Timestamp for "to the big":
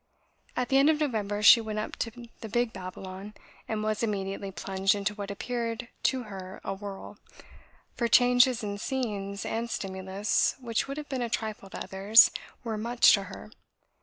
1.97-2.73